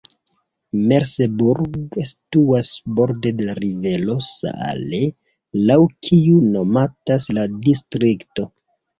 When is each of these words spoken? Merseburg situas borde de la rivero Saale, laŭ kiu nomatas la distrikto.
Merseburg 0.91 1.97
situas 2.11 2.71
borde 2.99 3.31
de 3.41 3.45
la 3.49 3.53
rivero 3.59 4.15
Saale, 4.27 5.01
laŭ 5.71 5.77
kiu 6.07 6.39
nomatas 6.55 7.29
la 7.39 7.45
distrikto. 7.69 8.47